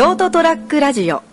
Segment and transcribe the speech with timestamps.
[0.00, 1.29] ショートトラックラジオ。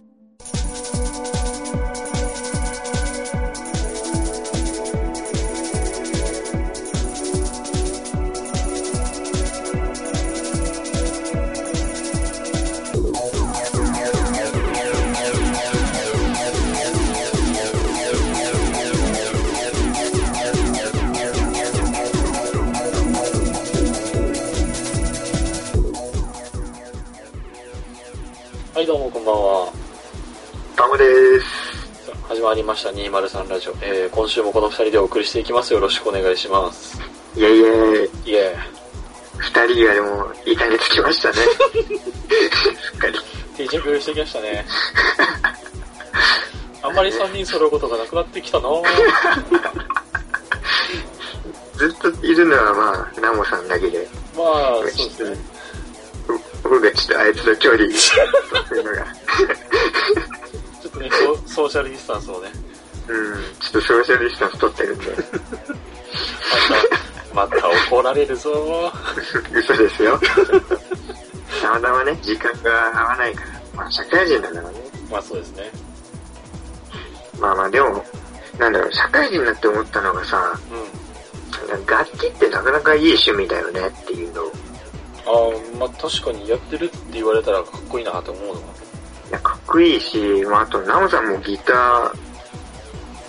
[28.78, 29.74] はい、どうもこんばんは。
[30.76, 31.04] タムで
[31.42, 31.48] す。
[32.28, 33.72] 始まりました203ラジオ。
[33.82, 35.74] えー、今週もこの二人でお送りしていきます。
[35.74, 37.02] よろしくお願いします。
[37.36, 38.56] いやいや、いえ、
[39.40, 41.38] 二人がでも、いい感じつきましたね。
[41.42, 43.20] すっかり。
[43.58, 44.64] 定着してきましたね。
[46.84, 48.84] あんまり3人揃うことがなくなってきたなぁ
[51.78, 55.57] ずっといるのはまあ、ナモさんだけで、まあ、そうですね。
[56.70, 59.06] 僕がちょっとあいつの距離、そういうのが、
[60.82, 62.50] ちょっとね、ソソーシャルディスタンスをね、
[63.08, 65.06] うん、ちょっとソーシャルディスタンス取ってるんで、
[67.34, 68.92] また、また怒られるぞ
[69.54, 70.20] 嘘ですよ。
[71.62, 74.80] たまたまね、時間が合わないから、まあ社会人だからね。
[75.10, 75.64] まあそうですね。
[77.40, 78.04] まあまあでも、
[78.60, 81.86] なんだろう、社会人になって思ったのがさ、うん。
[81.86, 84.52] 楽器ってなかなかいい趣味だよねっていうのを、
[85.28, 88.60] ああ、まあ確かにやってるって言われたらかっこいいなと思うのは。
[89.30, 92.12] いやかっこいいし、まああと、ナモさんもギター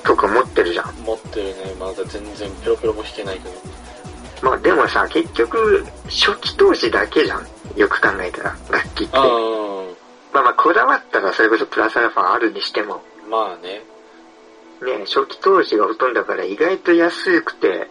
[0.04, 0.94] とか持ってるじゃん。
[1.04, 1.74] 持ってるね。
[1.78, 3.54] まだ全然ペロペロも弾けないけど。
[4.42, 7.46] まあでもさ、結局、初期投資だけじゃん。
[7.76, 9.16] よく考えたら、楽器って。
[9.16, 9.24] ああ、
[10.32, 13.82] まあまあ、こだわったらそれこそプラスアルファあるにしても、まあね。
[14.80, 17.88] ね、初期投資がほとんどだから意外と安くて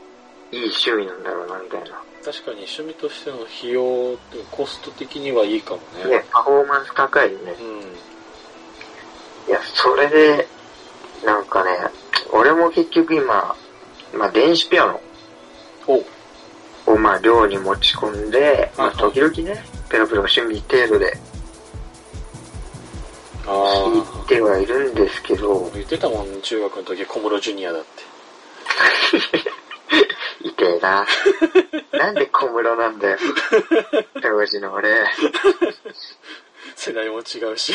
[0.51, 2.01] いい趣味なんだろうな、みたいな。
[2.27, 6.17] 確かに趣味としての費用ってコスト的にはいいかもね。
[6.17, 7.53] ね、パフォーマンス高いよね。
[7.53, 9.49] うん。
[9.49, 10.45] いや、それで、
[11.25, 11.69] なんかね、
[12.33, 13.55] 俺も結局今、
[14.13, 14.99] まあ電子ピアノ
[15.87, 21.17] おをまあ寮に持ち込んで、まあ時々ね、ペロペロ趣味程度で
[23.45, 24.25] あ弾いあ。
[24.27, 27.87] てはいるんですけど、言ってたもん、中学の時小室ジュニアだって。
[30.79, 31.05] な。
[31.91, 33.17] なんで小室なんだよ。
[34.21, 35.05] 当時の俺。
[36.75, 37.73] 世代も違うし。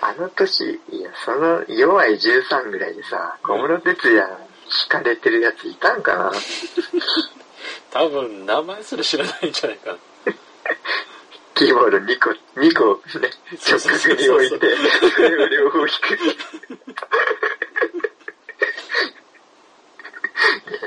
[0.00, 4.26] あの年、いや、その弱い13ぐらいでさ、小室哲也
[4.90, 6.32] 弾かれてるやついたんかな
[7.90, 9.98] 多分、名前すら知らないんじゃないかな。
[11.54, 13.30] キーボード2個、2個ね、
[13.64, 14.76] 直角に置いて、
[15.14, 16.14] それを両方弾く。
[20.72, 20.80] いや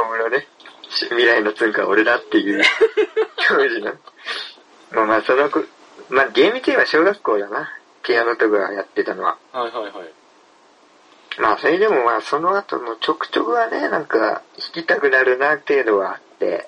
[0.00, 0.46] 小室ね、
[0.88, 2.62] 未来のツンカは俺だっていう、
[3.48, 3.92] 当時の。
[4.92, 5.64] まあまあ、その子、
[6.08, 7.70] まあ厳密には小学校だな。
[8.02, 9.36] ピアノとかやってたのは。
[9.52, 9.92] はいはいはい。
[11.38, 16.66] まあ、それでもまあ、その後のちょくちょくはね、なんか、弾きたくなるな程度はあって、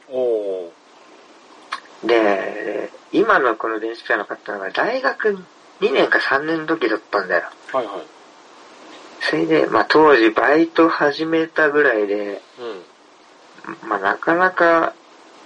[2.04, 5.38] で、今のこの電子ピアノ買ったのが大学
[5.80, 7.48] 2年か3年の時だったんだよ。
[7.72, 7.76] ー。
[7.76, 7.96] はいはい。
[9.20, 12.82] それで、まあ当時バイト始めたぐらいで、うん。
[13.84, 14.94] まあなかなか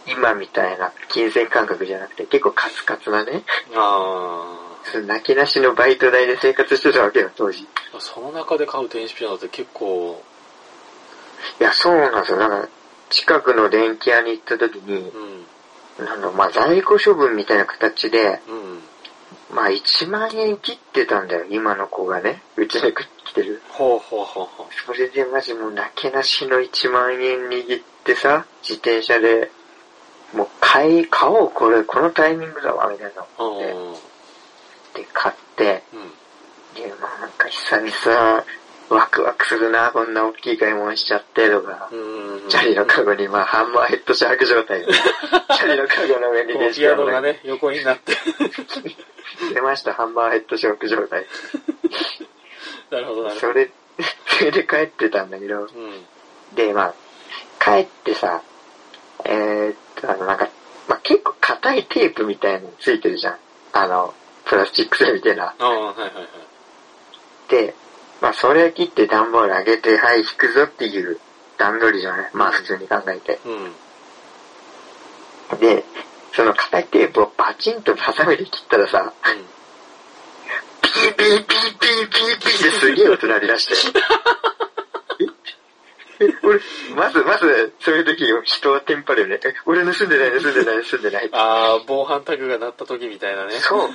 [0.06, 3.42] 今みたいな金銭感覚じゃなくて結構カツカツなね、
[3.74, 7.62] あその泣きなしのバイト代で生活してたわけよ、当時。
[7.62, 8.00] いあ。
[8.00, 10.22] その中で買う電子ピアノって結構、
[11.58, 12.38] や、そうなんですよ。
[12.38, 12.68] だから、
[13.10, 15.10] 近くの電気屋に行った時に
[15.98, 16.04] う、ん。
[16.04, 18.80] なんだまあ在庫処分みたいな形で、うん。
[19.54, 22.42] まあ1万円切ってたんだよ、今の子がね。
[22.56, 23.62] うちに来てる。
[23.70, 24.66] ほうほうほうほう。
[24.86, 29.50] それでマジもうなけなしの1万円握ってさ、自転車で、
[30.32, 33.92] もう買い、買おう、これ、このタイミングだわ、みたいなので、うん。
[34.94, 36.82] で、買って、うん。
[36.82, 38.44] で、まあなんか久々、
[38.88, 42.48] ワクワクするな、こんな大きい買い物しちゃって、とか、うん。
[42.48, 48.16] チャリのカゴに、まあハンマーヘッドシャーク状態で、 チャリのカゴの上に電子ピアノがね、横になって。
[49.52, 51.26] 出ました、ハンマーヘッドシャーク状態。
[52.90, 53.70] なるほどなるほそれ、
[54.38, 55.62] それで帰ってたんだけど、ど。
[55.62, 56.06] うん。
[56.54, 56.94] で、まあ、
[57.58, 58.42] 帰ってさ、
[59.24, 60.48] えー、っと、あの、なんか、
[60.88, 63.36] まあ、結構硬いテープみたいなのついてるじゃん。
[63.72, 64.14] あの、
[64.44, 65.46] プラスチック製みたいな。
[65.46, 67.50] ああ、はいはいはい。
[67.50, 67.74] で、
[68.20, 71.18] まあ、それ切って段ボール上げて、はい、引くぞっていう
[71.58, 72.30] 段取りじゃない？
[72.32, 73.40] まあ、普通に考えて。
[75.52, 75.58] うん。
[75.60, 75.84] で、
[76.34, 79.12] その硬いテープをバチンとハサミで切ったらさ、
[80.82, 83.98] ピーピーピーピーピーピーってすげえ音鳴り出して。
[86.20, 86.60] ええ、俺、
[86.94, 89.40] まず、まず、そういう時人はテンパるよね。
[89.44, 91.28] え、俺盗んでない、盗んでない、盗んでない。
[91.32, 93.52] ああ、防犯タグが鳴った時みたいなね。
[93.52, 93.90] そう。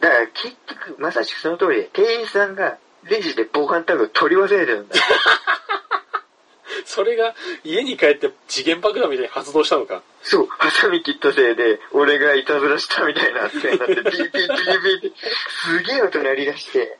[0.00, 5.04] だから結局、まさしくその通りで、店員さんがレジで防犯タグを取り忘れてるんだよ。
[6.84, 7.34] それが
[7.64, 10.02] 家に帰って時限爆弾みたいに発動したのか。
[10.22, 15.12] そう、ハサミ切ったせいで、俺がいたずらしたみたいな扱いになって、ピーピーピーピーって、
[15.48, 16.98] すげえ音鳴り出して、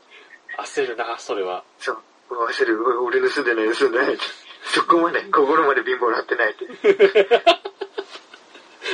[0.59, 1.65] 焦るな、それは。
[1.79, 1.99] そう、
[2.31, 4.25] 忘れる、お俺盗んでない、盗んでないって。
[4.65, 6.67] そこまで、 心まで貧乏なってないって。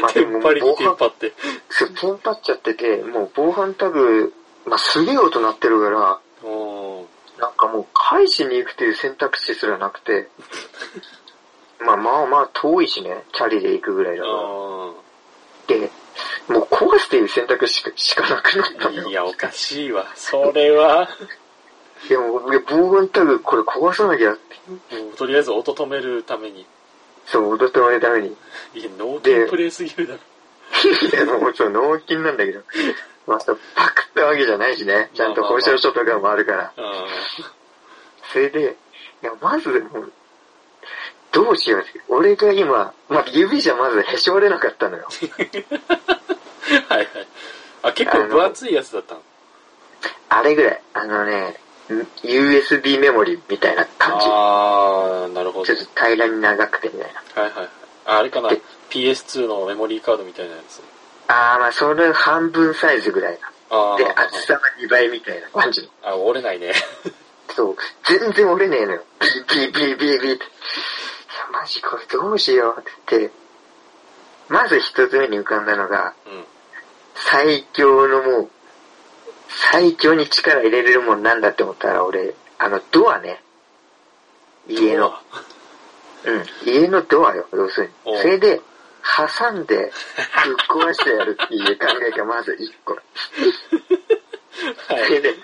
[0.00, 1.32] まあテンパりにテンパって。
[1.70, 4.32] そう、テンパっちゃってて、もう防犯タグ、
[4.64, 6.20] まあ、すげえ音鳴ってるから、
[7.38, 10.28] なんかもう返しに行くという選択肢すらなくて、
[11.80, 14.34] まあまあまあ遠いしね、チャリで行くぐらいだから。
[14.34, 14.38] あ
[15.68, 15.90] で、
[16.48, 19.02] もう壊すという選択肢しかしかなくなったのよ。
[19.04, 20.06] ーいや、おかしいわ。
[20.14, 21.08] それは。
[22.08, 22.18] いや
[22.68, 24.94] 防犯タグこれ壊さなきゃって。
[25.02, 26.66] もうとりあえず音止めるために。
[27.26, 28.28] そう、黙ってもらうために。
[28.74, 30.20] いや、ノーテンプレイすぎるだろ。
[30.20, 32.62] いや、もうそう、脳筋なんだけど。
[33.26, 33.44] まあ、パ
[33.90, 35.10] クったわけじゃないしね。
[35.12, 36.72] ちゃんと交渉書とかもあるから。
[36.76, 37.06] あ
[38.32, 38.76] それで、
[39.22, 40.12] いや、まず、もう、
[41.32, 41.84] どうしよう。
[42.08, 45.06] 俺が今、まあ、指じゃまずへし折れなかったのよ。
[45.10, 45.64] ー
[46.88, 47.08] はいはい。
[47.82, 49.22] あ、結構分厚いやつだったの。
[50.30, 50.82] あれぐらい。
[50.94, 51.60] あのね、
[52.22, 54.26] USB メモリみたいな感じ。
[54.28, 55.78] あー、なるほどちょっ。
[55.78, 57.42] と平らに長くてみたいな。
[57.42, 57.68] はいはいはい。
[58.06, 58.60] ああれかなで。
[58.90, 60.82] PS2 のメモリーカードみたいなやつ。
[61.28, 63.96] あー、まあ、それ半分サイズぐらいな。
[63.96, 65.88] で、厚さは2倍みたいな感じの。
[66.02, 66.72] あ、折れないね。
[67.54, 69.02] そう、全然折れねえのよ。
[69.20, 70.44] ビービービービービーって。
[70.44, 70.46] いや、
[71.52, 73.34] マジこれどうしようって言って、
[74.48, 76.44] まず一つ目に浮かんだのが、うん。
[77.14, 78.50] 最強のもう、
[79.48, 83.40] 最強に力入れれるもんなんだって思ったら俺、あの、ドアね。
[84.68, 85.14] 家の。
[86.24, 88.22] うん、家のドアよ、要するおうに。
[88.22, 88.60] それで、
[89.16, 92.94] 挟んで、ぶっ壊してやるっていう考えがまず一個。
[92.94, 93.04] はい。
[95.06, 95.34] それで、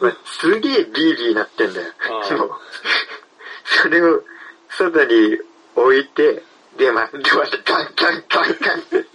[0.00, 1.86] まあ、すげえビービーなってんだよ
[2.30, 2.34] あ。
[2.34, 2.50] あもう、
[3.64, 4.22] それを
[4.68, 5.38] 外に
[5.74, 6.42] 置いて、
[6.76, 9.07] で、まあ、ドアでカンカンカンカンって、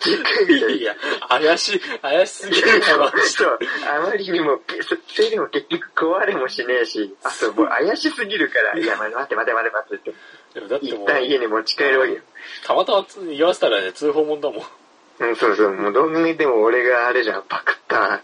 [0.00, 0.96] じっくりみたいいや、
[1.28, 3.58] 怪しい、怪しすぎるな、マジそう、
[3.88, 10.14] あまりにも、そそれでも結局壊れもしねえし、あともう怪しすぎるから、いや、待って待って待って待ってって、
[10.54, 12.20] でもだって一旦家に持ち帰るわけよ。
[12.66, 14.62] たまたま居合わせたらね、通報もんだもん。
[15.20, 18.22] うん、そうそう、もうどう見ても俺があれじゃん、パクった、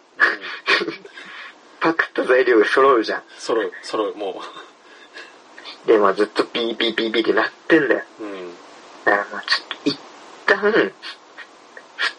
[1.80, 3.22] パクった材料が揃うじゃん。
[3.38, 4.40] 揃う、揃う、も
[5.86, 8.02] で、まあずっとピーピーピーピーってなってんだよ。
[8.20, 8.24] う。
[8.24, 8.54] うん。
[9.04, 9.98] だからまあちょっと一
[10.46, 10.92] 旦、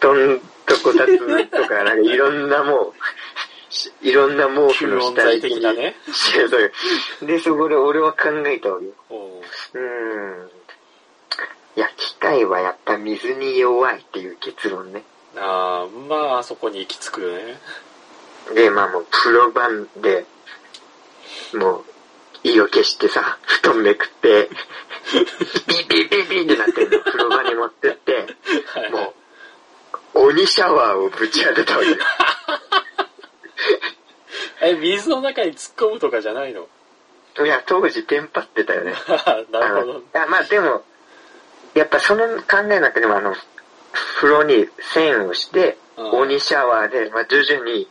[0.00, 2.94] 団とこたつとか、なんかいろんなもう、
[3.70, 5.76] し いろんな毛布の下敷きに。
[5.76, 5.94] ね
[7.22, 8.92] で、そこで俺は考えたわけよ。
[9.10, 9.42] お
[9.74, 10.50] うん。
[11.76, 15.04] いや、機械はやっぱ水に弱いっていう結論ね。
[15.36, 17.58] あー、まあ、あそこに行き着くよね。
[18.54, 20.24] で、まあもうプロ版で、
[21.54, 21.84] もう、
[22.42, 24.48] 意を消してさ、布団めくって、
[25.68, 28.26] ビービービービーってなってんの、風呂場に持ってって、
[28.66, 29.17] はいもう、
[30.20, 31.96] 鬼シャワーをぶち当てたわけよ。
[34.60, 36.66] え、水の中に突っ込むとかじゃないの？
[37.44, 38.94] いや、当時テンパってたよね。
[39.52, 40.02] なるほど。
[40.14, 40.84] あまあでも、
[41.74, 43.36] やっぱその考えの中でもあの、
[44.16, 47.88] 風呂に線をして、うん鬼シャワーで、まあ徐々に、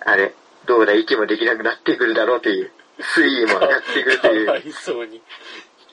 [0.00, 0.34] あれ、
[0.66, 5.22] どうだ、息もできなくなってくるだろうという、水位も上がってくるとい かわういそうに。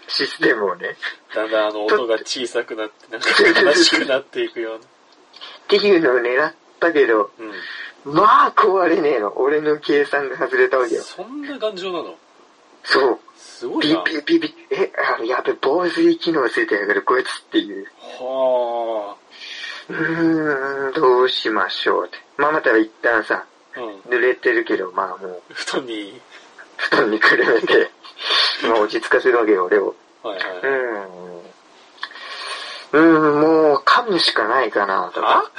[0.10, 0.98] システムをね、
[1.34, 3.30] だんだんあの音が小さくなって、なんか
[3.62, 4.82] 悲しくなっていくよう
[5.64, 7.32] っていうのを狙ったけど、
[8.06, 8.10] な。
[8.10, 8.16] うん。
[8.16, 9.34] まあ壊れねえの。
[9.38, 11.02] 俺の計算が外れたわけよ。
[11.02, 12.16] そんな頑丈なの？
[12.84, 13.20] そう。
[13.38, 14.02] すごいな。
[14.04, 17.88] ピーピーピーピー、え、あやべ、防水機能ついてるからこいつっていう。
[18.20, 19.16] は
[19.90, 22.18] うーん、どうしましょうって。
[22.38, 23.80] まあまた一旦さ、あ。
[23.80, 23.96] うん。
[24.12, 26.20] 濡れてるけど、まあもう、布団に、
[26.78, 27.90] 布団にくるめて、
[28.68, 29.96] まあ落ち着かせるわけよ、俺を。
[30.24, 30.46] はいはい。
[30.46, 30.68] うー
[31.00, 31.44] ん。
[32.94, 33.53] うーん、もう
[34.06, 35.40] 噛むしかないかな、とか。
[35.40, 35.52] あ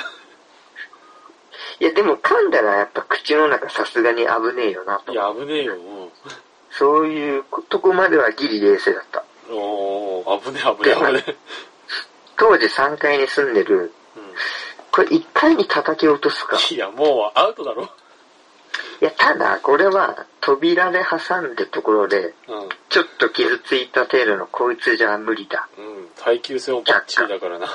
[1.80, 5.14] いや、でも噛んだらやっぱ口の中さすがに危ねえよな、とい。
[5.14, 5.74] や、危ねえよ。
[5.74, 6.10] うん
[6.76, 9.24] そういうとこまではギリ冷静だった。
[9.48, 11.36] おー、危ねえ危ねえ危ねえ。
[12.36, 14.22] 当時3階に住んでる、うん
[14.90, 16.56] これ1階に叩き落とすか。
[16.70, 17.82] いや、もうアウトだろ。
[19.02, 22.68] いや、ただ、これは扉で挟んでところで、うん。
[22.88, 25.68] ちょっと傷ついた程度のこいつじゃ無理だ。
[25.76, 26.08] うん。
[26.22, 27.66] 耐久性もバッチリだからな。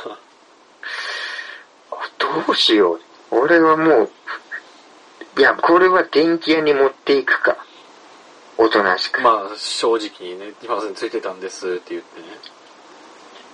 [2.17, 2.99] どうしよう。
[3.31, 4.09] 俺はもう、
[5.37, 7.57] いや、これは電気屋に持っていくか。
[8.57, 9.21] おとなしく。
[9.21, 12.27] ままあ、正直にね、今についてたんですって言ってね。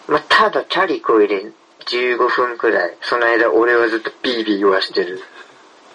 [0.09, 1.51] あ、ただ、チャリこいで
[1.85, 5.21] 15分くらい、その間俺はずっとビービー言わしてる。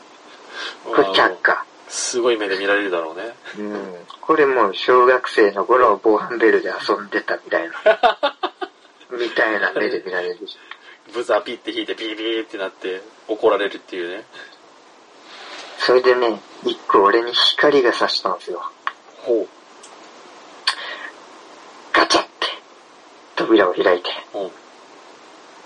[0.84, 1.64] これ却下。
[1.88, 3.34] すごい目で見られるだろうね。
[3.58, 3.94] うん。
[4.20, 7.74] これもう小学生の頃防犯ベルで遊んでたみたいな。
[9.10, 10.38] みたいな目で見られる。
[11.10, 14.24] ブザーピッて引いてビリビリってなって怒られるっていうね。
[15.78, 18.62] それでね、一個俺に光が差したんですよ。
[19.22, 19.46] ほ
[21.92, 22.30] ガチャって。
[23.36, 24.10] 扉を開いて。
[24.34, 24.38] う。
[24.38, 24.50] うん。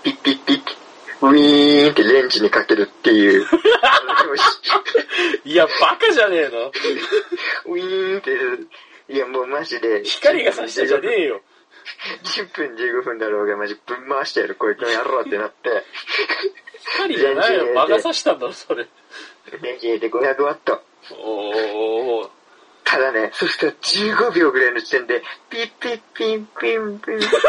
[0.03, 0.61] ピッピッピッ
[1.21, 3.45] ウィーンってレンジにかけるっていう。
[5.45, 6.71] いや、バカじゃねえの？
[7.65, 10.03] ウィーンって、いやもうマジで。
[10.03, 11.41] 光が差したじゃねえよ。
[12.23, 15.83] 10分15分だろうがマジぶん回してやるこいつの野郎ってなって。
[16.97, 17.73] 光じゃないよ。
[17.73, 18.87] 魔が差したんだろ、それ。
[19.61, 20.81] レンジ入れて500ワット。
[21.11, 22.29] お
[22.83, 27.15] ただね、そしたら15秒ぐらいの時点で、ピッピッピンピンピン。
[27.17, 27.41] 勝っ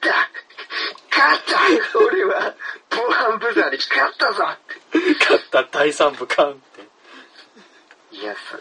[0.00, 0.30] た
[1.10, 2.54] 勝った俺は
[2.90, 4.44] 防犯ブザーに勝ったぞ
[5.20, 8.16] 勝った第三部カンって。
[8.16, 8.56] いや、そ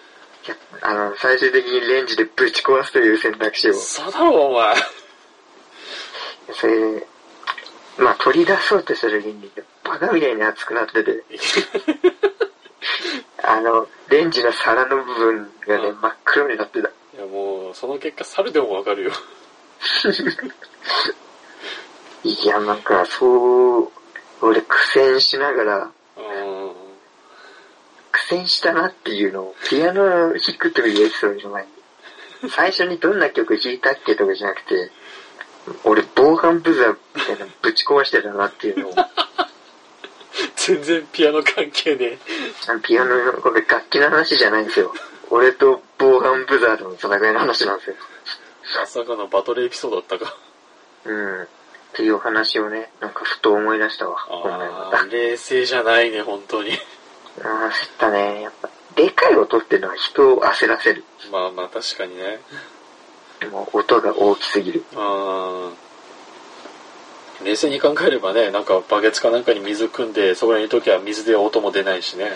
[0.82, 3.74] あの、最終的にレンジでぶち壊すという選択肢を。
[3.74, 4.76] そうだろ、お前。
[6.54, 7.08] それで、
[7.98, 9.52] まあ取り出そうとした時に、
[9.84, 11.24] バカみたいに熱くなってて、
[13.44, 16.88] あの、レンジの皿の部分がね、うん真っ黒になってた。
[16.88, 19.12] いや、もう、その結果、猿でもわかるよ。
[22.24, 23.92] いや、なんか、そう、
[24.42, 25.92] 俺苦戦しながら、
[28.30, 31.70] 戦したなっていうのを、ピアノを弾くというエピソードの前に、
[32.50, 34.92] 最初にどんな曲弾いたっけとかじゃなくて、
[35.84, 38.94] 俺防犯ブザーみたいなのぶち壊してたなっていうのを、
[40.56, 42.18] 全然ピアノ関係ね
[42.84, 44.94] ピアノの、これ楽器の話じゃないんですよ。
[45.30, 47.96] 俺と防犯ブザーとの戦いの話なんですよ。
[47.96, 48.80] え。
[48.80, 50.38] まさかのバトルエピソードだったか。
[51.06, 51.44] うん。
[51.44, 51.48] っ
[51.94, 54.18] ていうお話をね、なんかふと思い出したわ。
[54.30, 56.72] あー、冷静じゃないね、本当に。
[57.42, 58.42] あー焦ったね。
[58.44, 61.04] やっぱ、でかい音っていうのは人を焦らせる。
[61.32, 62.40] まあまあ、確かにね。
[63.52, 64.84] もう音が大きすぎる。
[64.96, 65.72] あー
[67.44, 72.32] 冷静に考えればね、なんかバケツかなんかに水汲んで、そこにいるときは水で音も出ないしね。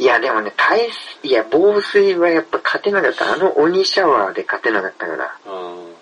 [0.00, 0.90] いや、でもね、耐
[1.22, 3.32] 水、いや、防水はやっぱ勝てなかった。
[3.32, 5.94] あの鬼シャワーで勝てなかったから、やっうん。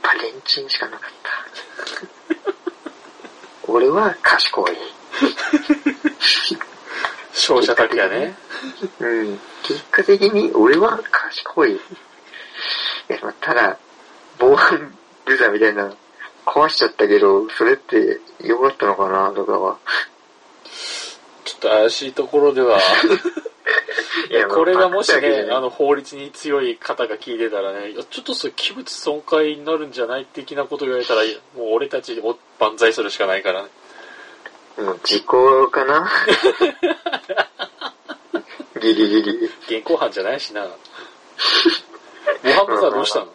[0.00, 1.30] ぱレンチンしかなかった。
[3.70, 4.72] 俺は賢い。
[7.54, 8.34] 勝者拓也ね。
[9.00, 9.38] うん。
[9.62, 11.74] 結果的に俺は賢い。
[11.74, 11.78] い
[13.08, 13.78] や、まあただ、
[14.38, 14.92] 防犯
[15.24, 15.94] ブザーみたいな
[16.44, 19.78] 壊しちゃったけど、それって良かったのかなとかは。
[21.44, 22.80] ちょっと怪しいところでは、
[24.30, 31.22] いやこれがもしね、まあの、法律に強い方が聞いてたらね、いやちょっとそれ器物損壊になるんじゃない的なこと言われたら、
[31.56, 33.68] もう俺たちを万歳するしかないからね。
[34.78, 36.10] もう時効かな？
[38.80, 39.50] ギリギリ。
[39.78, 40.66] 現行犯じゃないしな。
[42.42, 43.28] モハムザどうしたの？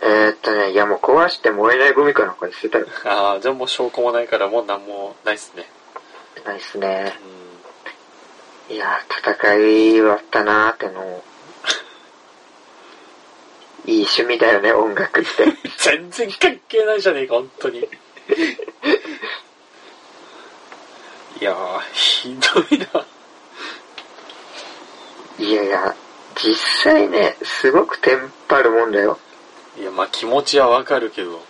[0.00, 2.86] えー、っとね、いやもう壊して燃えないゴミかなんかに捨てたよ。
[3.04, 5.68] ああ、じゃあもう証拠もないからもうなんもないっすね。
[6.44, 7.12] ないっすね。
[8.70, 11.24] ういやー、戦い終わったなーってのを。
[13.86, 15.46] いい趣味だよね、音楽って。
[15.46, 15.58] ん。
[15.78, 17.88] 全然関係ないじゃねえか、本当に。
[21.40, 23.06] いやー、ひどいな。
[25.38, 25.94] いやいや、
[26.34, 29.18] 実際ね、すごくテンパるもんだよ。
[29.78, 31.40] いや、まあ気持ちはわかるけど。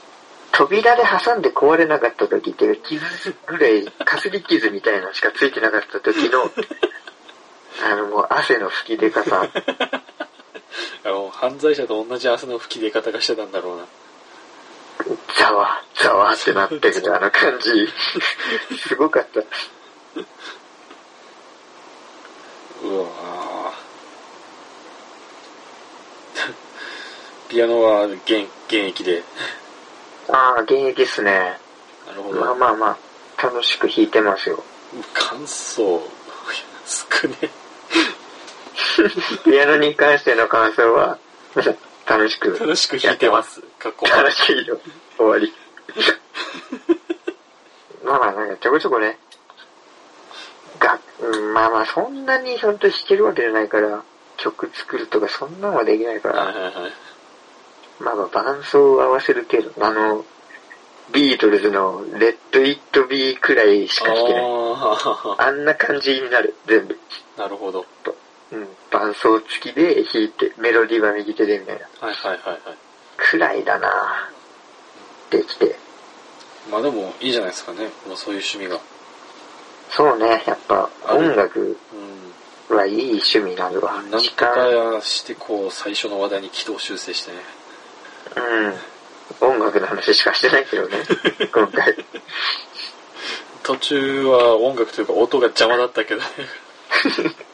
[0.53, 3.03] 扉で挟んで壊れなかった時って、傷
[3.47, 6.51] ぐらい、かすり傷みたいなのしかついてなかった時の、
[7.85, 9.41] あのもう汗の吹き出方。
[11.05, 13.87] あの、犯罪者と同じ汗の吹き出方がしてたんだろうな。
[15.39, 17.89] ざわ、ざわってなってくるあの感じ。
[18.77, 19.41] すごかった。
[19.41, 19.43] う
[22.99, 23.39] わー
[27.49, 29.23] ピアノは現現役で。
[30.29, 31.59] ああ、現役っすね。
[32.07, 32.41] なるほど。
[32.41, 32.99] まあまあま
[33.39, 34.63] あ、楽しく弾いてますよ。
[35.15, 36.03] 感想、
[36.85, 37.37] 少ね。
[39.45, 41.19] ピアノに関しての感想は、
[42.09, 42.59] 楽しく。
[42.59, 43.61] 楽しく弾いてます。
[43.79, 44.81] かっこ楽しいよ。
[45.17, 45.53] 終わり。
[48.05, 49.19] まあまあ、なんかちょこちょこね、
[50.79, 54.03] が、うんまあまあ、そんなに本当弾けるわけじゃないから、
[54.39, 56.75] 曲作るとかそんなのはできないから、はいはいはい。
[58.01, 60.25] まあまあ、伴奏を合わせる程度、あの、
[61.13, 64.45] ビートルズのレッド・イット・ビーくらいしか弾けない。
[64.45, 66.99] ああんな感じになる、全部。
[67.37, 67.85] あ、なるほど。
[68.99, 72.07] うん、伴奏付きで弾いて、メロディーは右手でみたいな。
[72.07, 72.61] はいはいはいはい。
[73.17, 74.31] くらいだな
[75.31, 75.77] できて。
[76.71, 77.85] まあでもいいじゃないですかね。
[78.07, 78.79] もうそういう趣味が。
[79.91, 81.77] そうね、やっぱ音楽
[82.71, 82.77] うん。
[82.77, 84.03] はいい趣味なるわ。
[84.11, 87.39] なんかして、こう、最初の話題に軌道修正してね。
[88.37, 89.59] うん。
[89.59, 90.99] 音楽の話しかしてないけどね、
[91.53, 91.95] 今回。
[93.63, 96.27] 途中は音楽というか音が邪魔だったけどね。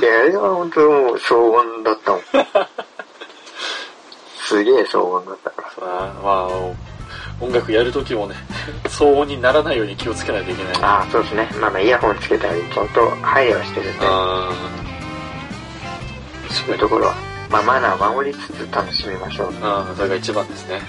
[0.00, 2.20] いや、あれは本当もう騒音だったもん。
[4.44, 5.70] すげえ騒音だったから。
[5.70, 6.48] さあまあ、
[7.40, 8.34] 音楽やるときもね、
[8.88, 10.74] 騒音にならないように気をつけないといけない。
[10.82, 11.48] ああ、そうですね。
[11.60, 14.06] まあまあ、イヤホンつけたり、ちゃんと配慮はしてるんで、
[16.50, 17.14] そういうところは、
[17.48, 19.54] まあ、マナーを守りつつ楽しみましょう。
[19.62, 20.82] あー、それが一番ですね。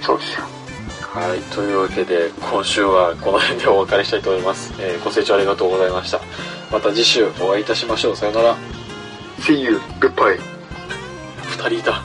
[0.00, 0.44] そうですよ。
[1.12, 4.72] はい、というわけで、今週はこの辺でお別れしたいと思います。
[4.78, 6.20] えーご清聴ありがとうございました。
[6.70, 8.16] また次週お会いいたしましょう。
[8.16, 8.56] さよなら。
[9.40, 10.38] See you, goodbye.
[11.42, 12.02] 二人いた。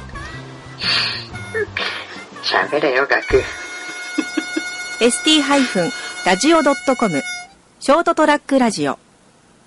[2.44, 3.44] 喋れよ、学。
[5.02, 7.22] ST-radio.com
[7.80, 8.98] ショートトラックラジオ